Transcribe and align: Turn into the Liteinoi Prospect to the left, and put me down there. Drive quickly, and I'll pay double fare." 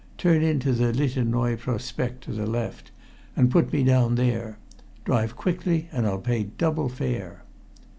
Turn 0.17 0.41
into 0.41 0.73
the 0.73 0.91
Liteinoi 0.91 1.57
Prospect 1.59 2.23
to 2.23 2.31
the 2.31 2.47
left, 2.47 2.89
and 3.35 3.51
put 3.51 3.71
me 3.71 3.83
down 3.83 4.15
there. 4.15 4.57
Drive 5.05 5.35
quickly, 5.35 5.89
and 5.91 6.07
I'll 6.07 6.17
pay 6.17 6.41
double 6.45 6.89
fare." 6.89 7.43